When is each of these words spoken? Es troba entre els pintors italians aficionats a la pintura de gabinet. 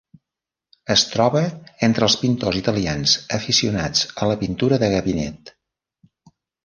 Es 0.93 1.01
troba 1.09 1.43
entre 1.87 2.07
els 2.07 2.15
pintors 2.21 2.59
italians 2.61 3.13
aficionats 3.39 4.03
a 4.25 4.31
la 4.33 4.39
pintura 4.45 4.81
de 4.85 4.91
gabinet. 4.95 5.53